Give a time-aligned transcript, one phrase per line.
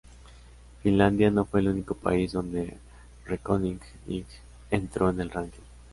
[0.81, 2.75] Finlandia no fue el único país donde
[3.25, 4.25] Reckoning Night
[4.71, 5.61] entró en el ranking.